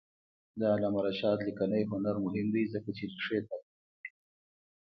د 0.59 0.61
علامه 0.73 1.01
رشاد 1.07 1.37
لیکنی 1.47 1.83
هنر 1.91 2.15
مهم 2.25 2.47
دی 2.55 2.63
ځکه 2.73 2.89
چې 2.97 3.03
ریښې 3.11 3.39
تعقیبوي. 3.47 4.17